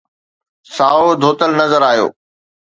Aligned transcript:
سائو 0.75 1.07
ڌوتل 1.21 1.51
نظر 1.61 1.81
آيو 1.91 2.07